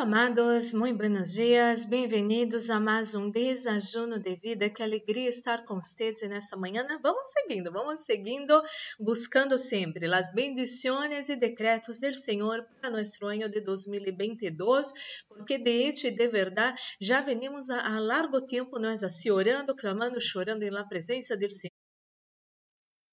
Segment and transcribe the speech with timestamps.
[0.00, 4.70] Amados, muito buenos dias, bem-vindos a mais um desajuno de vida.
[4.70, 6.86] Que alegria estar com vocês nessa manhã.
[7.02, 8.62] Vamos seguindo, vamos seguindo,
[8.98, 14.94] buscando sempre as bendições e decretos do Senhor para nosso ano de 2022,
[15.28, 20.18] porque de hecho e de verdade já venimos há largo tempo nós assim orando, clamando,
[20.18, 21.69] chorando la presença do Senhor.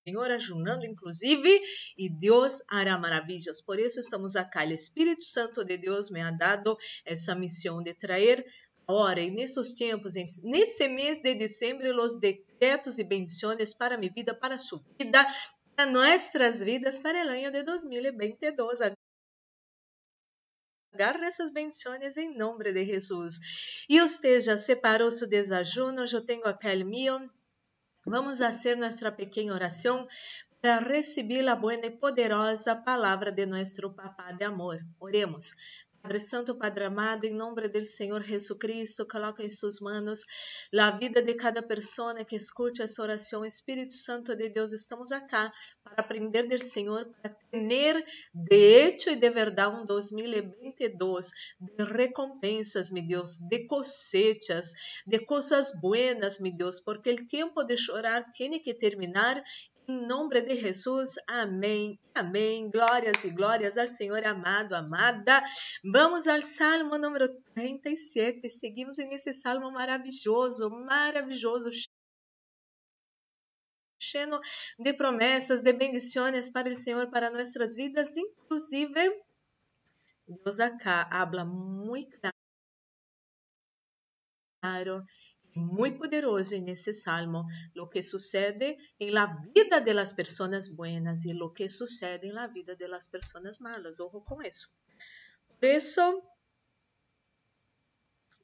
[0.08, 1.62] Senhor, ajunando inclusive,
[1.98, 3.60] e Deus hará maravilhas.
[3.60, 4.60] Por isso estamos aqui.
[4.60, 8.46] O Espírito Santo de Deus me ha dado essa missão de trazer
[8.90, 10.14] Ora, e nesses tempos,
[10.46, 15.28] nesse mês de dezembro, os decretos e bendições para minha vida, para sua vida,
[15.76, 18.80] para nossas vidas, para o ano de 2022.
[20.94, 23.86] Agarre essas bendições em nome de Jesus.
[23.90, 26.06] E você já separou seu desajuno?
[26.10, 27.30] Eu tenho aquele meu
[28.08, 30.08] Vamos fazer nossa pequena oração
[30.62, 34.80] para receber a boa e poderosa palavra de nosso Papá de amor.
[34.98, 35.52] Oremos.
[36.02, 40.24] Padre Santo, Padre amado, em nome do Senhor Jesus Cristo, coloca em suas mãos
[40.78, 43.46] a vida de cada pessoa que escute essa oração.
[43.46, 45.28] Espírito Santo de Deus, estamos aqui
[45.84, 52.92] para aprender do Senhor, para ter de hecho e de verdade um 2022 de recompensas,
[52.92, 54.74] meu Deus, de cosechas,
[55.06, 59.44] de coisas buenas, meu Deus, porque o tempo de chorar tem que terminar
[59.88, 62.70] em nome de Jesus, amém, amém.
[62.70, 65.42] Glórias e glórias ao Senhor amado, amada.
[65.82, 68.50] Vamos ao Salmo número 37.
[68.50, 71.70] Seguimos nesse salmo maravilhoso, maravilhoso,
[73.98, 74.42] cheio
[74.78, 79.24] de promessas, de bendições para o Senhor, para nossas vidas, inclusive.
[80.28, 82.20] Deus acá habla muito
[84.62, 85.02] claro
[85.58, 91.26] muy poderoso en ese salmo lo que sucede en la vida de las personas buenas
[91.26, 94.00] y lo que sucede en la vida de las personas malas.
[94.00, 94.70] Ojo con eso.
[95.48, 96.24] Por eso,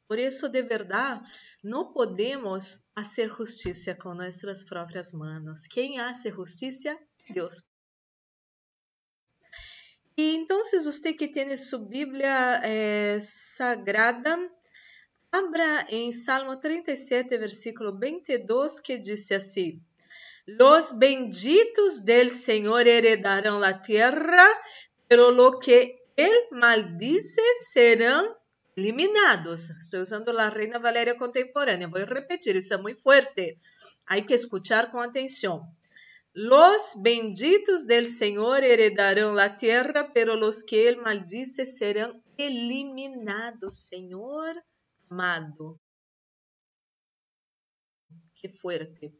[0.07, 1.21] por eso de verdad,
[1.61, 5.67] no podemos hacer justicia con nuestras propias manos.
[5.67, 6.99] ¿Quién hace justicia?
[7.29, 7.69] Dios.
[10.15, 14.37] E então, você que tem sua Bíblia eh, sagrada,
[15.33, 19.81] Abra em Salmo 37, versículo 22, que disse assim:
[20.47, 24.47] Los benditos del Senhor heredarão a terra,
[25.07, 28.37] pero lo que ele maldice serão
[28.77, 29.71] eliminados.
[29.71, 31.87] Estou usando a Reina Valéria contemporânea.
[31.87, 33.57] Vou repetir, isso é muito forte.
[34.05, 35.67] Há que escutar com atenção.
[36.35, 43.87] Los benditos del Senhor heredarão a terra, pero los que ele maldice serão eliminados.
[43.87, 44.53] Senhor,
[45.13, 45.79] amado.
[48.35, 49.13] Que fuerte.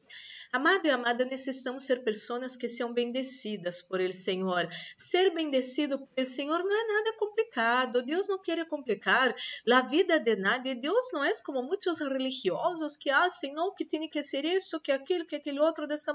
[0.51, 4.67] Amado e amada, necessitamos ser pessoas que sejam bendecidas por Ele, Senhor.
[4.97, 8.03] Ser bendecido por Ele, Senhor, não é nada complicado.
[8.03, 9.33] Deus não quer complicar
[9.71, 10.75] a vida de nadie.
[10.75, 14.91] Deus não é como muitos religiosos que fazem, não, que tem que ser isso, que
[14.91, 16.13] aquilo, que aquele outro, dessa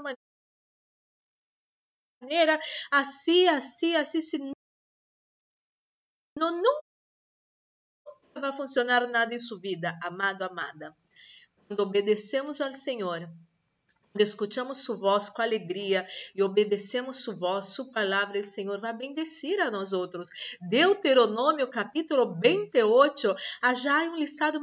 [2.21, 2.59] maneira,
[2.91, 4.37] assim, assim, assim, se
[6.37, 6.88] não, não
[8.39, 10.95] vai funcionar nada em sua vida, amado, amada.
[11.67, 13.29] Quando obedecemos ao Senhor,
[14.11, 18.91] quando escutamos sua voz com alegria e obedecemos sua voz, sua palavra, o Senhor vai
[18.91, 20.29] bendecir a nós outros.
[20.61, 23.35] Deuteronômio capítulo 28,
[23.75, 24.59] já há um listado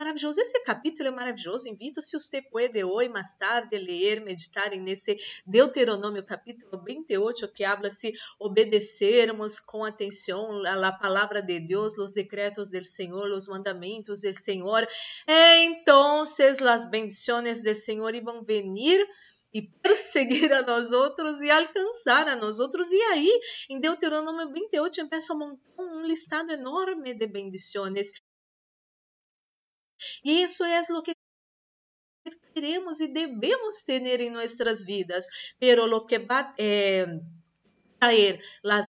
[0.00, 0.40] maravilhoso.
[0.40, 1.68] Esse capítulo é maravilhoso.
[1.68, 7.90] Invito se você pode hoje, mais tarde, ler, meditar nesse Deuteronômio capítulo 28, que habla
[7.90, 14.32] se obedecermos com atenção a palavra de Deus, os decretos do Senhor, os mandamentos do
[14.32, 14.88] Senhor.
[15.28, 19.06] Então, as bendições do Senhor vão venir
[19.52, 22.90] e perseguir a nós outros e alcançar a nós outros.
[22.90, 28.12] E aí, em Deuteronômio 28, começa a montar um listado enorme de bendições.
[30.24, 31.14] E isso é o que
[32.54, 35.26] queremos e devemos ter em nossas vidas.
[35.58, 37.06] Pero lo que va eh,
[37.98, 38.86] traer las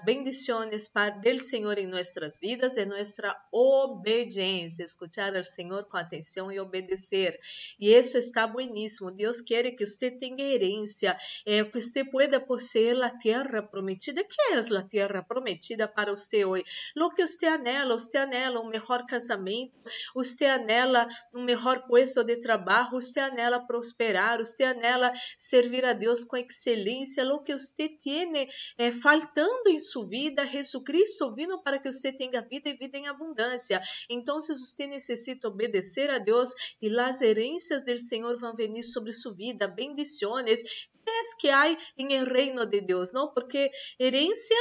[0.00, 0.90] bendiciones
[1.22, 7.38] del Señor en nuestras vidas é nuestra obediencia, escuchar al Señor con atención y obedecer.
[7.78, 9.10] Y eso está buenísimo.
[9.10, 14.22] Dios quiere que usted tenga herencia, eh, que usted pueda poseer la tierra prometida.
[14.22, 16.64] ¿Qué es la tierra prometida para usted hoy?
[16.94, 19.76] Lo que usted anhela, usted anhela un mejor casamento,
[20.14, 26.24] usted anhela un mejor puesto de trabajo, usted anhela prosperar, usted anhela servir a Deus
[26.24, 30.42] com excelência, lo que usted tiene eh, faltando em sua vida,
[30.82, 33.80] Cristo vino para que você tenha vida e vida em abundância.
[34.08, 39.12] Então, se você necessita obedecer a Deus e as herências do Senhor vão vir sobre
[39.12, 43.28] sua vida, bendições, que é que há em reino de Deus, não?
[43.28, 44.56] Porque herência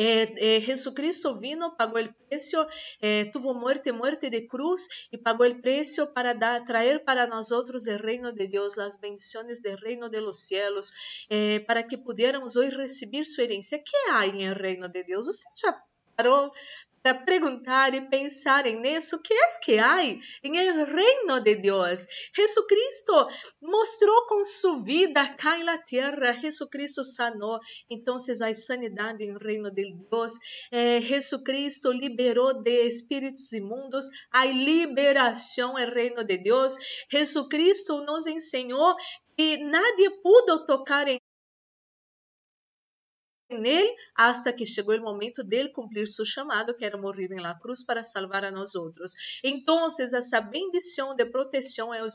[0.00, 2.68] Eh, eh, Jesucristo vino, pagó el precio,
[3.00, 7.84] eh, tuvo muerte, muerte de cruz y pagó el precio para dar, traer para nosotros
[7.88, 10.94] el reino de Dios, las bendiciones del reino de los cielos,
[11.66, 13.82] para que pudiéramos hoy recibir su herencia.
[13.82, 15.26] ¿Qué hay en el reino de Dios?
[15.26, 15.84] ¿Usted ya
[16.18, 16.52] parou
[17.02, 20.20] para perguntar e pensar nisso, que é que há em
[20.84, 22.06] reino de Deus?
[22.34, 23.12] Jesucristo
[23.60, 27.58] mostrou com sua vida cá na terra, Jesucristo sanou,
[27.90, 30.32] então há sanidade em reino de Deus.
[30.70, 36.74] Eh, Jesucristo liberou de espíritos imundos, há liberação em reino de Deus.
[37.10, 38.94] Jesucristo nos ensinou
[39.36, 41.20] que nadie pudo tocar em
[43.56, 47.84] nele hasta que chegou o momento dele cumprir seu chamado, que era morrer la cruz
[47.84, 49.12] para salvar a nós outros.
[49.42, 52.08] Então, essa bendição de proteção é uma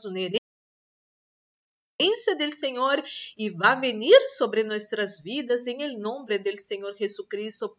[2.00, 3.02] herencia del Senhor
[3.36, 7.76] e vai venir sobre nossas vidas em nombre del Senhor Jesucristo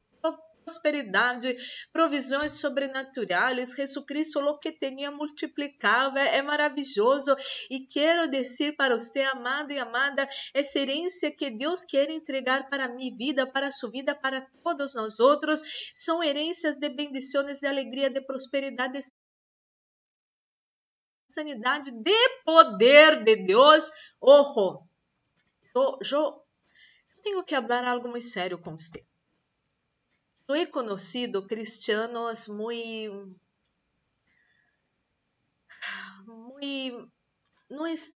[0.66, 1.56] prosperidade,
[1.94, 3.74] provisões sobrenaturais.
[3.76, 7.36] Jesucristo, o que tinha multiplicava, é maravilhoso.
[7.70, 12.90] E quero dizer para você, amado e amada, essa herência que Deus quer entregar para
[12.90, 18.10] minha vida, para sua vida, para todos nós outros, são herências de bendições, de alegria,
[18.10, 19.06] de prosperidade, de
[21.28, 23.92] sanidade, de poder de Deus.
[24.20, 24.84] Ojo,
[25.76, 26.46] eu, eu
[27.24, 29.06] tenho que falar algo muito sério com você.
[30.48, 33.10] Eu he conocido cristianos muy,
[36.28, 37.10] muy,
[37.70, 38.14] no estão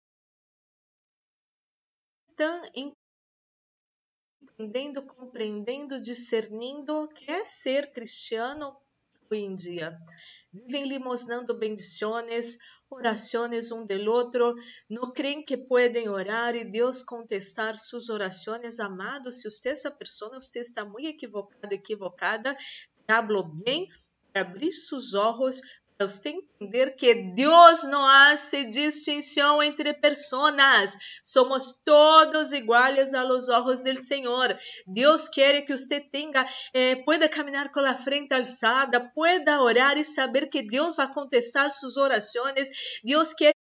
[4.59, 8.77] entendendo, compreendendo, discernindo que é ser cristiano
[9.35, 9.99] em dia.
[10.53, 12.59] Vivem limosnando bendições,
[12.91, 14.55] orações um del outro,
[14.89, 18.81] não creem que podem orar e Deus contestar suas orações.
[18.81, 22.57] Amado, se você é essa pessoa, você está muito equivocado, equivocada.
[23.07, 23.89] Hablo bem,
[24.35, 25.15] abrir seus
[25.99, 30.97] olhos para você entender que Deus não hace distinção entre pessoas.
[31.25, 34.57] Somos todos iguais a los ojos del Senhor.
[34.87, 40.05] Deus quer que você tenha, eh, pueda caminhar com a frente alçada, pueda orar e
[40.05, 42.71] saber que Deus vai contestar suas orações.
[43.03, 43.53] Deus quer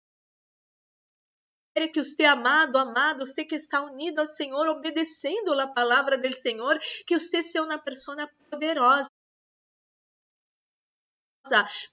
[1.94, 6.78] que você, amado, amado, você que está unido ao Senhor, obedecendo a palavra do Senhor,
[7.06, 9.10] que você seja uma pessoa poderosa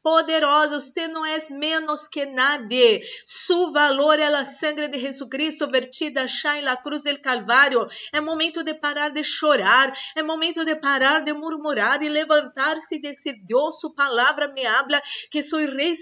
[0.02, 3.02] poderosa, você não é menos que nadie.
[3.26, 7.86] Su valor é a sangre de Jesucristo vertida já na cruz del Calvário.
[8.12, 13.00] É momento de parar de chorar, é momento de parar de murmurar e levantar-se e
[13.00, 15.94] dizer: Deus, sua palavra me habla que sou rei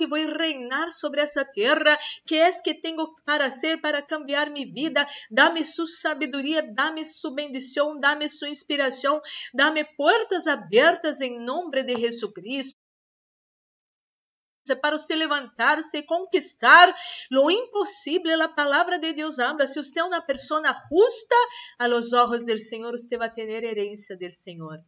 [0.00, 1.98] e vou reinar sobre essa terra.
[2.26, 5.06] Que és que tenho para ser, para cambiar minha vida?
[5.30, 9.20] Dá-me sua sabedoria, dá-me sua bendição, dá-me sua inspiração,
[9.54, 12.74] dá-me portas abertas em nome de Jesus
[14.82, 16.94] para você levantar-se conquistar
[17.30, 18.42] lo impossível.
[18.42, 19.66] A palavra de Deus habla.
[19.66, 21.34] Se você é uma pessoa justa
[21.78, 24.84] a los ojos del Senhor, você vai ter herência del Senhor.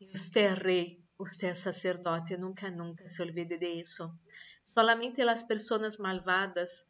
[0.00, 4.04] E você é rei Você é sacerdote, nunca, nunca se olvide de isso.
[4.76, 6.88] Solamente as pessoas malvadas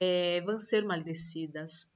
[0.00, 1.94] eh, vão ser maldecidas.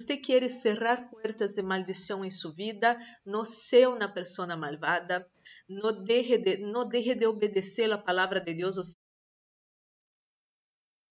[0.00, 2.96] Você quer cerrar portas de maldição em sua vida,
[3.26, 5.28] não seja uma pessoa malvada,
[5.68, 8.76] não deixe de, não deixe de obedecer a palavra de Deus.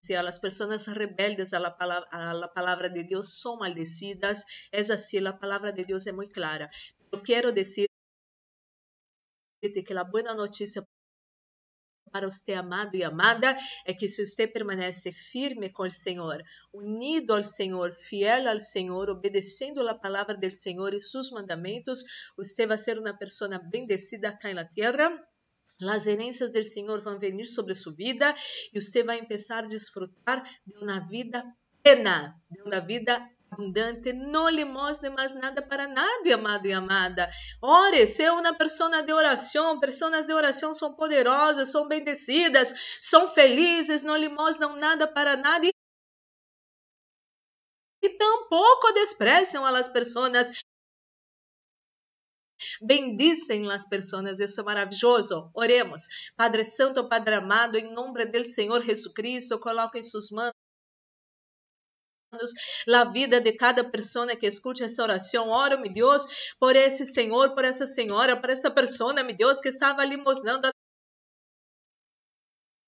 [0.08, 4.46] Sea, las personas rebeldes a la, palabra, a la palabra de Dios son maldecidas.
[4.72, 6.70] Es así, la palabra de Dios es muy clara.
[7.12, 7.88] Eu quero dizer
[9.60, 10.82] que a boa notícia
[12.10, 17.34] para você, amado e amada, é que se você permanece firme com o Senhor, unido
[17.34, 22.02] ao Senhor, fiel ao Senhor, obedecendo a palavra do Senhor e seus mandamentos,
[22.34, 25.27] você vai ser uma pessoa bendecida cá na terra.
[25.80, 28.34] As herências do Senhor vão vir sobre sua vida
[28.72, 31.44] e você vai começar a desfrutar de uma vida
[31.82, 37.30] plena, de uma vida abundante, não lhe mostre mais nada para nadie, amado e amada.
[37.62, 39.80] Ore, seja uma pessoa de oração.
[39.80, 45.72] Pessoas de oração são poderosas, são bendecidas, são felizes, não lhe mostram nada para nadie.
[48.02, 50.62] E tampouco despreciam as pessoas.
[52.80, 55.50] Bendicem as pessoas, isso é maravilhoso.
[55.54, 56.04] Oremos.
[56.36, 60.52] Padre Santo, Padre amado, em nome do Senhor Jesus Cristo, coloque em suas mãos
[62.86, 65.48] la vida de cada pessoa que escute essa oração.
[65.48, 69.68] Oro, meu Deus, por esse Senhor, por essa senhora, por essa pessoa, meu Deus, que
[69.68, 70.70] estava limosnando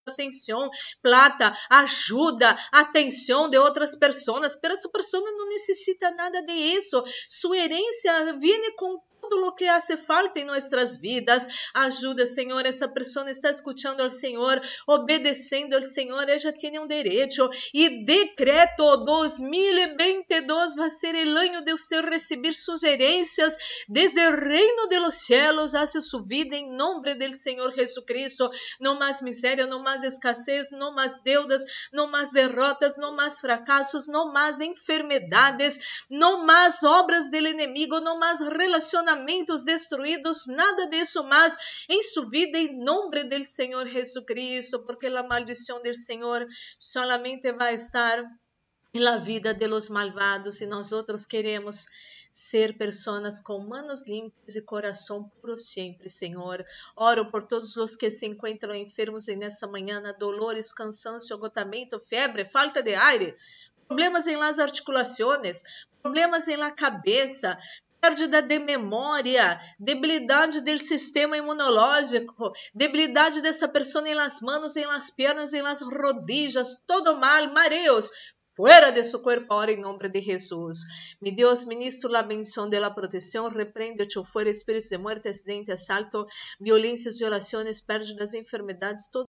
[0.06, 0.68] atenção,
[1.02, 7.02] plata, ajuda, atenção de outras pessoas, pero essa pessoa não necessita nada de isso.
[7.28, 11.70] Sua herência vem com tudo o que hace falta em nossas vidas.
[11.74, 17.48] Ajuda, Senhor, essa pessoa está escutando ao Senhor, obedecendo ao Senhor, ela tem um direito.
[17.74, 23.56] E decreto 2022 vai ser o ano de você receber suas herências
[23.88, 28.50] desde o reino de los cielos sua vida em nome do Senhor Jesus Cristo.
[28.80, 34.06] Não mais miséria, não mais escassez, não mais deudas, não mais derrotas, não mais fracassos,
[34.06, 41.24] não mais enfermidades, não mais obras do inimigo, não mais relacionamentos casamentos destruídos, nada disso
[41.24, 41.56] mais
[41.88, 46.46] em sua vida em nome do Senhor Jesucristo, porque a maldição do Senhor
[46.78, 48.22] solamente vai estar
[48.94, 51.86] na vida de los malvados e nós outros queremos
[52.32, 56.64] ser pessoas com manos limpas e coração puro sempre, Senhor.
[56.94, 62.44] Oro por todos os que se encontram enfermos e nessa manhã, dolores, cansaço, agotamento, febre,
[62.44, 63.36] falta de aire,
[63.88, 65.64] problemas em las articulações,
[66.00, 67.58] problemas em la cabeça,
[68.00, 75.10] pérdida de memória, debilidade do sistema imunológico, debilidade dessa pessoa em las manos, em las
[75.10, 78.10] pernas, em las rodillas, todo mal, mareos,
[78.60, 80.84] fuera de su cuerpo ahora en nombre de Jesús.
[81.20, 86.26] Mi Dios, ministro la bendición de la protección, reprende fuera espíritos de muerte, accidente, asalto,
[86.58, 89.29] violências, violações, pérdidas, enfermidades, todo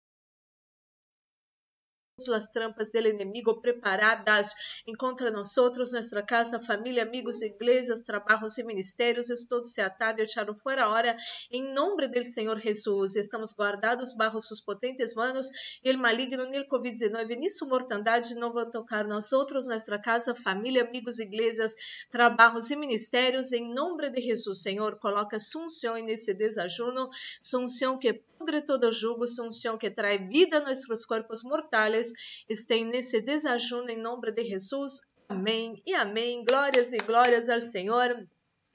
[2.25, 9.29] las trampas del enemigo preparadas contra nosotros, nuestra casa, familia, amigos, iglesias, trabajos y ministerios,
[9.29, 11.15] es todo se atado y echado fuera ahora
[11.51, 13.15] en nombre del Señor Jesús.
[13.17, 15.51] Estamos guardados bajo sus potentes manos
[15.83, 20.01] y el maligno ni el COVID-19 ni su mortandad no va a tocar nosotros, nuestra
[20.01, 21.77] casa, familia, amigos, iglesias,
[22.09, 23.53] trabajos y ministerios.
[23.53, 28.63] En nombre de Jesús, Señor, coloca su unción en ese desajuno, su unción que pudre
[28.63, 32.06] todo jugo, su unción que trae vida a nuestros cuerpos mortales
[32.49, 35.01] estém nesse desajuno em nome de Jesus.
[35.29, 36.43] Amém e amém.
[36.45, 38.27] Glórias e glórias ao Senhor.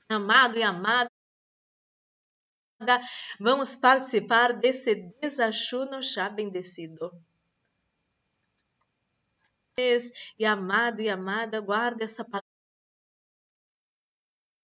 [0.08, 1.10] Amado e amada.
[3.38, 7.12] Vamos participar desse desajuno já bendecido.
[10.38, 12.51] E amado e amada, guarda essa palavra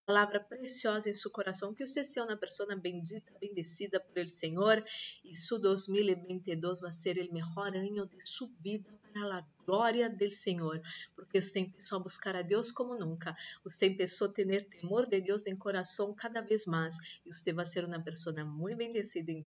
[0.09, 4.83] palavra preciosa em seu coração, que você seja uma pessoa bendita, bendecida por el Senhor,
[5.23, 10.31] e su 2022 vai ser o melhor ano de sua vida para a glória del
[10.31, 10.81] Senhor,
[11.15, 15.21] porque você empezó a buscar a Deus como nunca, você empezó a ter temor de
[15.21, 16.97] Deus em coração cada vez mais,
[17.27, 19.45] e você vai ser uma pessoa muito bendecida em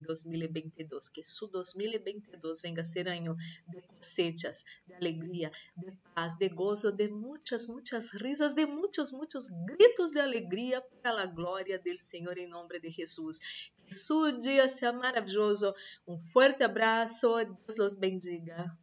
[0.00, 3.36] 2022, que su 2022 venga a ser año
[3.66, 9.48] de cosechas, de alegría, de paz, de gozo, de muchas, muchas risas, de muchos, muchos
[9.66, 13.40] gritos de alegría para la gloria del Señor en nombre de Jesús.
[13.84, 15.74] Que su día sea maravilloso.
[16.04, 17.38] Un fuerte abrazo.
[17.38, 18.78] Dios los bendiga.